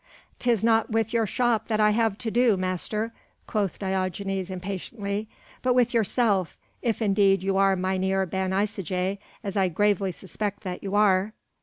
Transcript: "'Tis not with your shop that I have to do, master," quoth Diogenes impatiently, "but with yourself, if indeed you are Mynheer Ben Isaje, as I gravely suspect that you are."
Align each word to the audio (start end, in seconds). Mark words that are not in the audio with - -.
"'Tis 0.39 0.63
not 0.63 0.89
with 0.89 1.13
your 1.13 1.27
shop 1.27 1.67
that 1.67 1.79
I 1.79 1.91
have 1.91 2.17
to 2.17 2.31
do, 2.31 2.57
master," 2.57 3.13
quoth 3.45 3.77
Diogenes 3.77 4.49
impatiently, 4.49 5.29
"but 5.61 5.75
with 5.75 5.93
yourself, 5.93 6.57
if 6.81 7.03
indeed 7.03 7.43
you 7.43 7.55
are 7.57 7.75
Mynheer 7.75 8.25
Ben 8.25 8.49
Isaje, 8.51 9.19
as 9.43 9.55
I 9.55 9.67
gravely 9.67 10.11
suspect 10.11 10.63
that 10.63 10.81
you 10.81 10.95
are." 10.95 11.33